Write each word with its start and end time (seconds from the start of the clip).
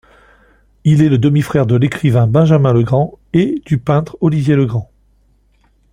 Il 0.83 1.03
est 1.03 1.09
le 1.09 1.19
demi-frère 1.19 1.67
de 1.67 1.75
l'écrivain 1.75 2.25
Benjamin 2.25 2.73
Legrand 2.73 3.19
et 3.33 3.61
du 3.67 3.77
peintre 3.77 4.17
Olivier 4.19 4.55
Legrand. 4.55 4.89